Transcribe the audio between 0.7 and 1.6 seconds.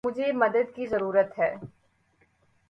کی ضرورت ہے۔